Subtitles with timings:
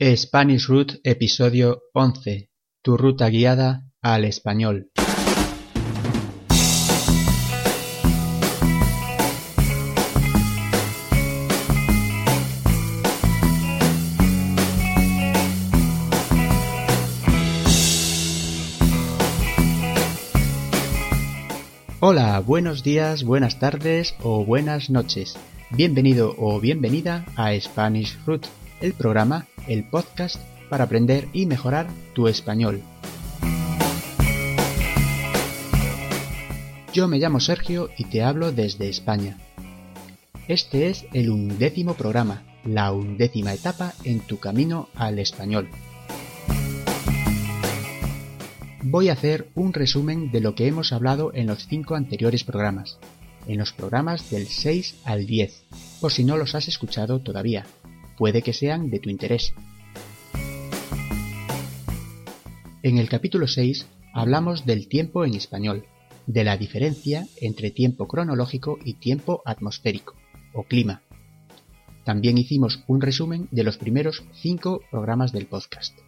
[0.00, 2.48] Spanish Root Episodio 11
[2.82, 4.90] Tu ruta guiada al español.
[22.00, 25.36] Hola, buenos días, buenas tardes o buenas noches.
[25.68, 28.46] Bienvenido o bienvenida a Spanish Root,
[28.80, 30.36] el programa, el podcast
[30.68, 32.82] para aprender y mejorar tu español.
[36.92, 39.38] Yo me llamo Sergio y te hablo desde España.
[40.48, 45.68] Este es el undécimo programa, la undécima etapa en tu camino al español
[48.90, 52.98] voy a hacer un resumen de lo que hemos hablado en los cinco anteriores programas,
[53.46, 55.62] en los programas del 6 al 10,
[56.00, 57.66] por si no los has escuchado todavía.
[58.20, 59.54] Puede que sean de tu interés.
[62.82, 65.86] En el capítulo 6 hablamos del tiempo en español,
[66.26, 70.16] de la diferencia entre tiempo cronológico y tiempo atmosférico,
[70.52, 71.00] o clima.
[72.04, 75.98] También hicimos un resumen de los primeros cinco programas del podcast.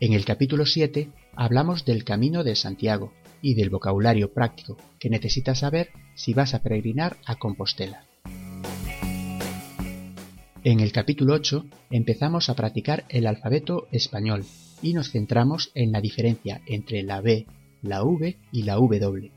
[0.00, 5.60] En el capítulo 7 hablamos del Camino de Santiago y del vocabulario práctico que necesitas
[5.60, 8.05] saber si vas a peregrinar a Compostela.
[10.68, 14.44] En el capítulo 8 empezamos a practicar el alfabeto español
[14.82, 17.46] y nos centramos en la diferencia entre la B,
[17.82, 19.30] la V y la W.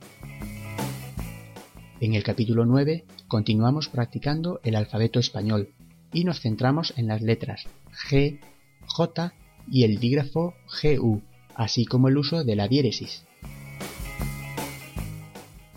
[1.99, 5.69] En el capítulo 9 continuamos practicando el alfabeto español
[6.11, 7.67] y nos centramos en las letras
[8.09, 8.39] G,
[8.87, 9.33] J
[9.69, 11.21] y el dígrafo GU,
[11.53, 13.23] así como el uso de la diéresis.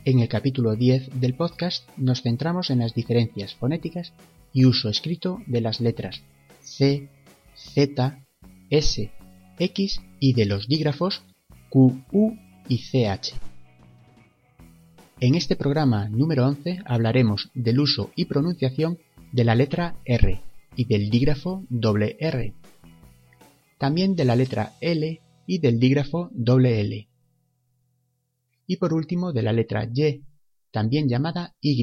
[0.07, 4.15] En el capítulo 10 del podcast nos centramos en las diferencias fonéticas
[4.53, 6.23] y uso escrito de las letras
[6.61, 7.09] C,
[7.55, 8.25] Z,
[8.71, 9.11] S,
[9.59, 11.23] X y de los dígrafos
[11.71, 12.37] Q, U
[12.69, 13.35] y CH.
[15.21, 18.99] En este programa número 11 hablaremos del uso y pronunciación
[19.33, 20.41] de la letra R
[20.77, 22.55] y del dígrafo doble R
[23.83, 27.09] también de la letra L y del dígrafo doble L.
[28.69, 30.23] Y por último de la letra Y,
[30.71, 31.75] también llamada Y,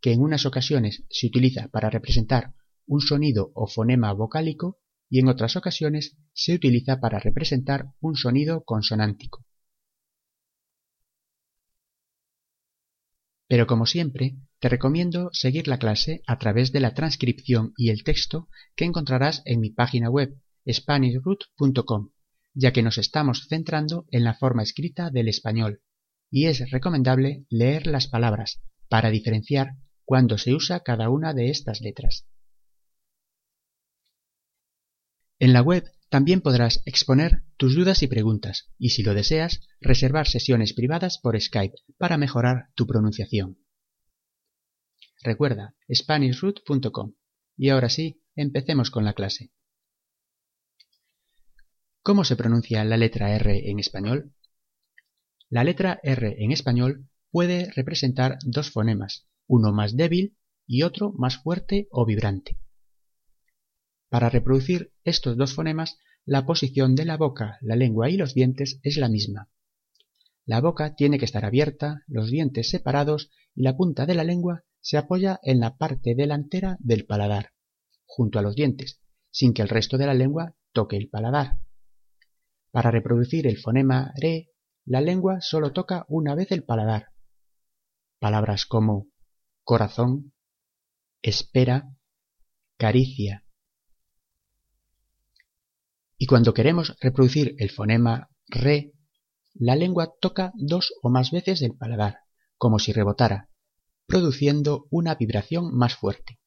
[0.00, 2.54] que en unas ocasiones se utiliza para representar
[2.86, 4.78] un sonido o fonema vocálico
[5.10, 9.44] y en otras ocasiones se utiliza para representar un sonido consonántico.
[13.48, 18.04] Pero como siempre, te recomiendo seguir la clase a través de la transcripción y el
[18.04, 20.38] texto que encontrarás en mi página web
[20.70, 22.10] SpanishRoot.com,
[22.52, 25.80] ya que nos estamos centrando en la forma escrita del español,
[26.30, 29.76] y es recomendable leer las palabras para diferenciar
[30.08, 32.26] cuándo se usa cada una de estas letras.
[35.38, 40.26] En la web también podrás exponer tus dudas y preguntas, y si lo deseas, reservar
[40.26, 43.58] sesiones privadas por Skype para mejorar tu pronunciación.
[45.22, 47.12] Recuerda, SpanishRoot.com.
[47.58, 49.52] Y ahora sí, empecemos con la clase.
[52.02, 54.32] ¿Cómo se pronuncia la letra R en español?
[55.50, 60.36] La letra R en español puede representar dos fonemas, uno más débil
[60.66, 62.58] y otro más fuerte o vibrante.
[64.08, 68.78] Para reproducir estos dos fonemas, la posición de la boca, la lengua y los dientes
[68.82, 69.50] es la misma.
[70.44, 74.64] La boca tiene que estar abierta, los dientes separados y la punta de la lengua
[74.80, 77.52] se apoya en la parte delantera del paladar,
[78.06, 79.00] junto a los dientes,
[79.30, 81.58] sin que el resto de la lengua toque el paladar.
[82.70, 84.50] Para reproducir el fonema re,
[84.84, 87.08] la lengua solo toca una vez el paladar.
[88.18, 89.08] Palabras como
[89.68, 90.32] corazón,
[91.20, 91.94] espera,
[92.78, 93.44] caricia.
[96.16, 98.94] Y cuando queremos reproducir el fonema re,
[99.52, 102.20] la lengua toca dos o más veces el paladar,
[102.56, 103.50] como si rebotara,
[104.06, 106.40] produciendo una vibración más fuerte.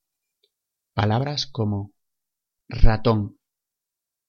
[0.96, 1.94] Palabras como
[2.70, 3.38] ratón,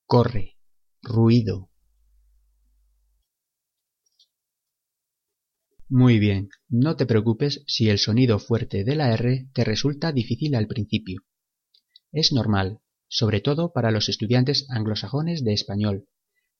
[0.05, 0.59] corre,
[1.01, 1.71] ruido,
[5.95, 10.55] Muy bien, no te preocupes si el sonido fuerte de la R te resulta difícil
[10.55, 11.21] al principio.
[12.13, 16.09] Es normal, sobre todo para los estudiantes anglosajones de español,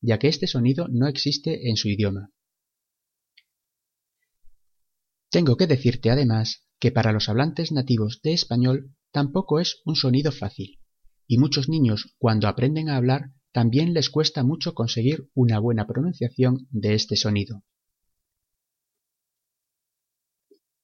[0.03, 2.31] ya que este sonido no existe en su idioma.
[5.31, 10.31] Tengo que decirte además que para los hablantes nativos de español tampoco es un sonido
[10.31, 10.79] fácil,
[11.27, 16.67] y muchos niños cuando aprenden a hablar también les cuesta mucho conseguir una buena pronunciación
[16.69, 17.65] de este sonido.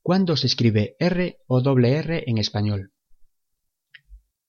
[0.08, 2.94] ¿Cuándo se escribe R o doble R en español?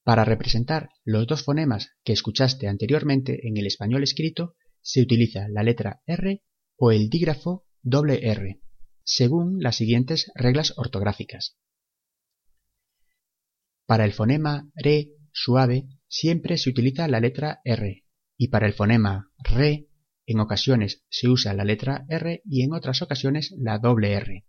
[0.06, 5.64] Para representar los dos fonemas que escuchaste anteriormente en el español escrito, se utiliza la
[5.64, 6.42] letra R
[6.78, 8.62] o el dígrafo doble R,
[9.04, 11.58] según las siguientes reglas ortográficas.
[13.86, 18.06] Para el fonema re suave siempre se utiliza la letra R
[18.38, 19.90] y para el fonema re
[20.26, 24.46] en ocasiones se usa la letra R y en otras ocasiones la doble R.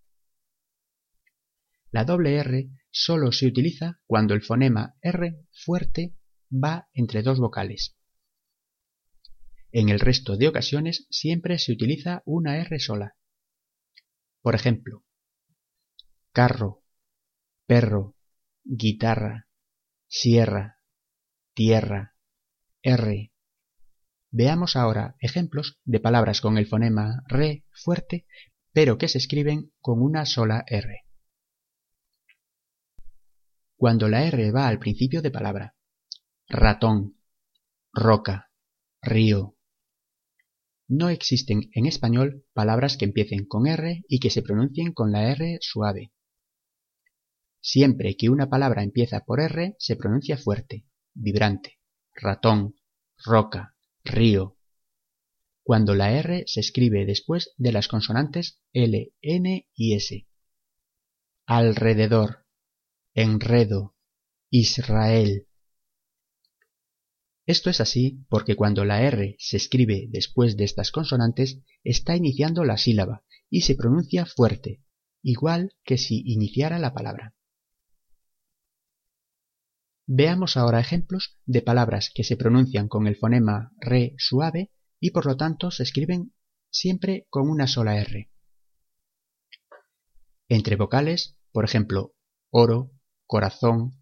[1.90, 6.16] La doble R solo se utiliza cuando el fonema R fuerte
[6.52, 7.96] va entre dos vocales.
[9.72, 13.16] En el resto de ocasiones siempre se utiliza una R sola.
[14.40, 15.04] Por ejemplo,
[16.32, 16.84] carro,
[17.66, 18.16] perro,
[18.64, 19.48] guitarra,
[20.06, 20.78] sierra,
[21.54, 22.16] tierra,
[22.82, 23.32] R.
[24.30, 28.26] Veamos ahora ejemplos de palabras con el fonema re fuerte,
[28.72, 31.09] pero que se escriben con una sola R.
[33.80, 35.74] Cuando la R va al principio de palabra,
[36.50, 37.16] ratón,
[37.94, 38.50] roca,
[39.00, 39.56] río.
[40.86, 45.30] No existen en español palabras que empiecen con R y que se pronuncien con la
[45.30, 46.12] R suave.
[47.62, 50.84] Siempre que una palabra empieza por R, se pronuncia fuerte,
[51.14, 51.78] vibrante.
[52.14, 52.74] Ratón,
[53.24, 54.58] roca, río.
[55.62, 60.28] Cuando la R se escribe después de las consonantes L, N y S.
[61.46, 62.39] Alrededor,
[63.22, 63.94] enredo,
[64.50, 65.46] Israel.
[67.46, 72.64] Esto es así porque cuando la R se escribe después de estas consonantes está iniciando
[72.64, 74.82] la sílaba y se pronuncia fuerte,
[75.22, 77.34] igual que si iniciara la palabra.
[80.06, 85.26] Veamos ahora ejemplos de palabras que se pronuncian con el fonema re suave y por
[85.26, 86.34] lo tanto se escriben
[86.70, 88.30] siempre con una sola R.
[90.48, 92.14] Entre vocales, por ejemplo,
[92.50, 92.90] oro,
[93.30, 93.92] corazón,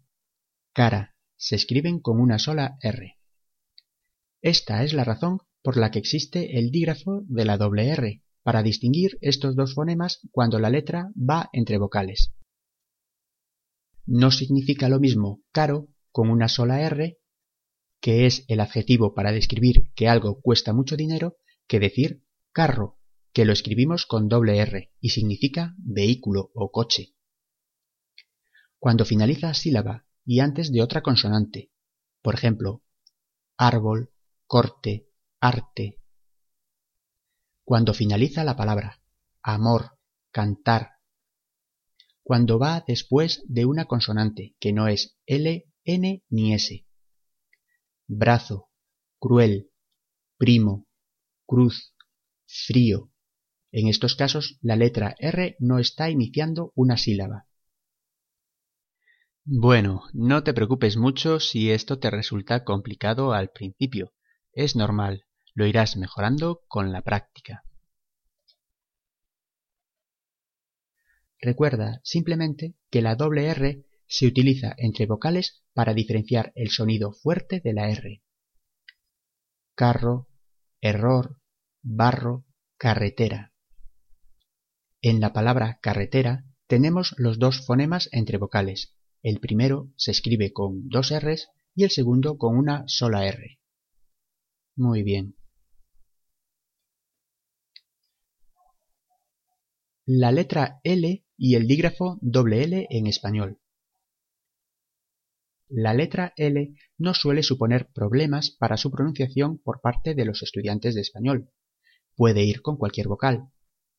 [0.73, 3.19] cara, se escriben con una sola R.
[4.41, 8.63] Esta es la razón por la que existe el dígrafo de la doble R, para
[8.63, 12.33] distinguir estos dos fonemas cuando la letra va entre vocales.
[14.07, 17.19] No significa lo mismo caro con una sola R,
[18.01, 21.35] que es el adjetivo para describir que algo cuesta mucho dinero,
[21.67, 22.97] que decir carro,
[23.31, 27.13] que lo escribimos con doble R y significa vehículo o coche.
[28.79, 31.69] Cuando finaliza sílaba y antes de otra consonante,
[32.21, 32.81] por ejemplo,
[33.57, 34.13] árbol,
[34.47, 35.09] corte,
[35.41, 36.01] arte.
[37.65, 39.03] Cuando finaliza la palabra,
[39.43, 39.97] amor,
[40.31, 40.91] cantar.
[42.23, 46.85] Cuando va después de una consonante que no es L N ni S.
[48.07, 48.69] Brazo,
[49.19, 49.71] cruel,
[50.37, 50.87] primo,
[51.45, 51.93] cruz,
[52.45, 53.11] frío.
[53.71, 57.48] En estos casos la letra R no está iniciando una sílaba.
[59.51, 64.13] Bueno, no te preocupes mucho si esto te resulta complicado al principio.
[64.53, 65.25] Es normal,
[65.55, 67.63] lo irás mejorando con la práctica.
[71.41, 77.59] Recuerda simplemente que la doble R se utiliza entre vocales para diferenciar el sonido fuerte
[77.59, 78.21] de la R.
[79.73, 80.27] Carro,
[80.79, 81.41] error,
[81.81, 82.45] barro,
[82.77, 83.51] carretera.
[85.01, 88.98] En la palabra carretera tenemos los dos fonemas entre vocales.
[89.21, 93.59] El primero se escribe con dos R's y el segundo con una sola R.
[94.75, 95.35] Muy bien.
[100.05, 103.59] La letra L y el dígrafo doble L en español.
[105.67, 110.95] La letra L no suele suponer problemas para su pronunciación por parte de los estudiantes
[110.95, 111.51] de español.
[112.15, 113.51] Puede ir con cualquier vocal.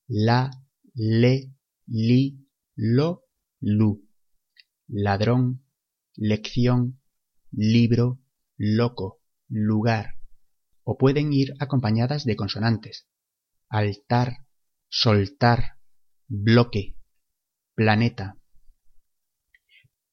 [0.09, 0.51] La,
[0.95, 1.55] le,
[1.87, 3.23] li, lo,
[3.61, 4.10] lu.
[4.93, 5.65] Ladrón,
[6.17, 7.01] lección,
[7.51, 8.21] libro,
[8.57, 10.17] loco, lugar.
[10.83, 13.07] O pueden ir acompañadas de consonantes.
[13.69, 14.47] Altar,
[14.89, 15.79] soltar,
[16.29, 16.97] bloque,
[17.75, 18.41] planeta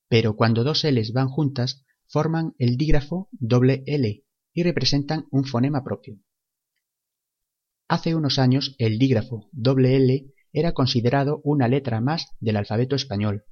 [0.07, 5.84] pero cuando dos Ls van juntas forman el dígrafo doble L y representan un fonema
[5.84, 6.19] propio.
[7.88, 13.43] Hace unos años el dígrafo doble L era considerado una letra más del alfabeto español.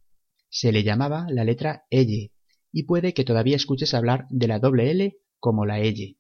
[0.58, 2.32] Se le llamaba la letra L
[2.72, 6.18] y puede que todavía escuches hablar de la doble L como la L.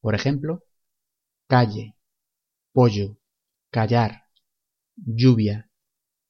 [0.00, 0.62] Por ejemplo,
[1.48, 1.96] calle,
[2.70, 3.18] pollo,
[3.70, 4.26] callar,
[4.94, 5.68] lluvia,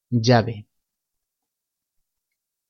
[0.09, 0.67] llave.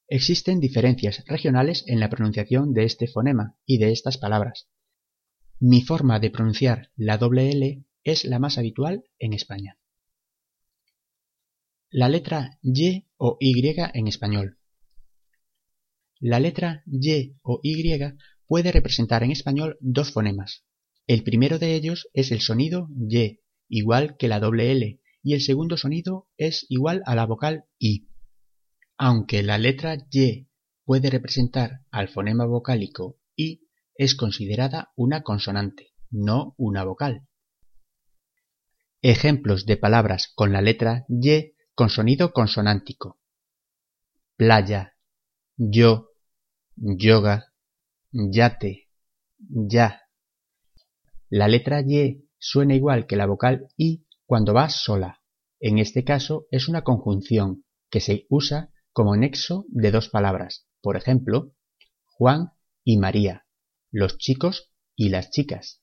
[0.09, 4.67] Existen diferencias regionales en la pronunciación de este fonema y de estas palabras.
[5.61, 9.79] Mi forma de pronunciar la doble L es la más habitual en España.
[11.89, 14.57] La letra Y o Y en español.
[16.19, 17.97] La letra Y o Y
[18.47, 20.65] puede representar en español dos fonemas.
[21.07, 25.41] El primero de ellos es el sonido Y, igual que la doble L, y el
[25.41, 28.07] segundo sonido es igual a la vocal I.
[28.97, 30.47] Aunque la letra Y
[30.83, 33.61] puede representar al fonema vocálico I,
[33.97, 37.27] es considerada una consonante, no una vocal.
[39.01, 43.19] Ejemplos de palabras con la letra Y con sonido consonántico.
[44.37, 44.95] Playa,
[45.57, 46.11] yo,
[46.75, 47.53] yoga,
[48.11, 48.89] yate,
[49.37, 50.01] ya.
[51.29, 55.21] La letra Y suena igual que la vocal I cuando va sola.
[55.59, 60.67] En este caso es una conjunción que se usa como nexo de dos palabras.
[60.81, 61.53] Por ejemplo,
[62.05, 62.51] Juan
[62.83, 63.45] y María,
[63.91, 65.81] los chicos y las chicas.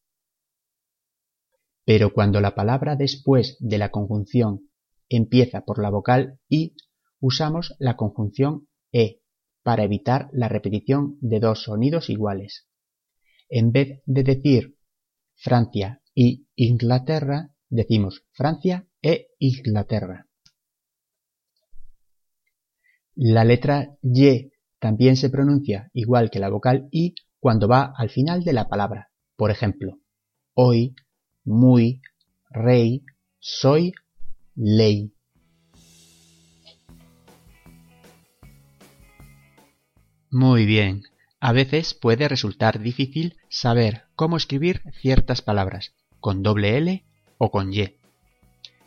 [1.85, 4.71] Pero cuando la palabra después de la conjunción
[5.16, 6.75] empieza por la vocal I,
[7.21, 9.23] usamos la conjunción E
[9.62, 12.66] para evitar la repetición de dos sonidos iguales.
[13.49, 14.76] En vez de decir
[15.37, 20.28] Francia y Inglaterra, decimos Francia e Inglaterra.
[23.14, 28.42] La letra Y también se pronuncia igual que la vocal I cuando va al final
[28.42, 29.11] de la palabra.
[29.37, 29.99] Por ejemplo,
[30.54, 30.95] hoy,
[31.45, 32.00] muy,
[32.50, 33.04] rey,
[33.38, 33.92] soy,
[34.55, 35.13] ley.
[40.31, 41.03] Muy bien.
[41.41, 47.05] A veces puede resultar difícil saber cómo escribir ciertas palabras, con doble L
[47.39, 47.97] o con Y.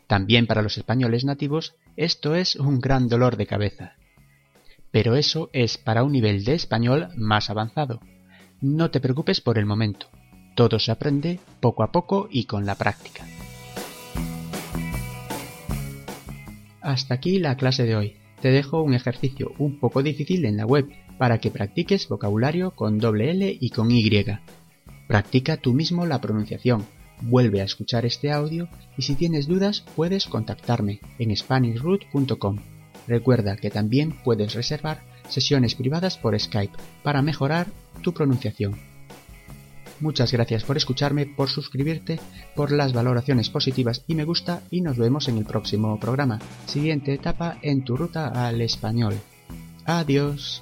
[0.08, 3.94] También para los españoles nativos esto es un gran dolor de cabeza.
[4.92, 8.00] Pero eso es para un nivel de español más avanzado.
[8.62, 10.08] No te preocupes por el momento.
[10.56, 13.26] Todo se aprende poco a poco y con la práctica.
[16.86, 18.13] Hasta aquí la clase de hoy.
[18.44, 20.88] Te dejo un ejercicio un poco difícil en la web
[21.18, 24.08] para que practiques vocabulario con doble L y con Y.
[25.08, 26.86] Practica tú mismo la pronunciación,
[27.24, 32.60] vuelve a escuchar este audio y si tienes dudas puedes contactarme en SpanishRoot.com.
[33.08, 37.65] Recuerda que también puedes reservar sesiones privadas por Skype para mejorar
[38.04, 38.75] tu pronunciación.
[40.00, 42.20] Muchas gracias por escucharme, por suscribirte,
[42.56, 46.40] por las valoraciones positivas y me gusta y nos vemos en el próximo programa.
[46.66, 49.16] Siguiente etapa en tu ruta al español.
[49.86, 50.62] Adiós.